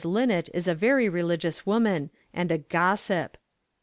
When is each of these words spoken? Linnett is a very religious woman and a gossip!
Linnett 0.03 0.49
is 0.51 0.67
a 0.67 0.73
very 0.73 1.07
religious 1.09 1.63
woman 1.67 2.09
and 2.33 2.51
a 2.51 2.57
gossip! 2.57 3.37